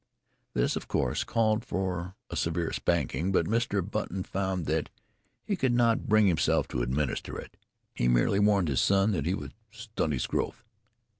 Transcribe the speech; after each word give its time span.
This, 0.55 0.75
of 0.75 0.87
course, 0.87 1.23
called 1.23 1.63
for 1.63 2.15
a 2.31 2.35
severe 2.35 2.73
spanking, 2.73 3.31
but 3.31 3.45
Mr. 3.45 3.87
Button 3.87 4.23
found 4.23 4.65
that 4.65 4.89
he 5.43 5.55
could 5.55 5.75
not 5.75 6.09
bring 6.09 6.25
himself 6.25 6.67
to 6.69 6.81
administer 6.81 7.37
it. 7.37 7.55
He 7.93 8.07
merely 8.07 8.39
warned 8.39 8.69
his 8.69 8.81
son 8.81 9.11
that 9.11 9.27
he 9.27 9.35
would 9.35 9.53
"stunt 9.69 10.13
his 10.13 10.25
growth." 10.25 10.63